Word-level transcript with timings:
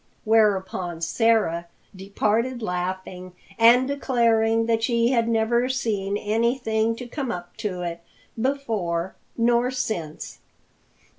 Whereupon 0.23 0.99
Sarah 1.01 1.67
departed 1.95 2.63
laughing 2.63 3.33
and 3.59 3.87
declaring 3.87 4.65
that 4.65 4.81
she 4.81 5.09
had 5.09 5.27
"never 5.27 5.69
seen 5.69 6.17
anything 6.17 6.95
to 6.95 7.05
come 7.05 7.31
up 7.31 7.55
to 7.57 7.83
it, 7.83 8.01
before 8.41 9.15
nor 9.37 9.69
since." 9.69 10.39